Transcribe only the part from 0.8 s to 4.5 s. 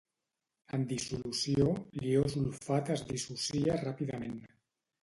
dissolució, l'ió sulfat es dissocia ràpidament.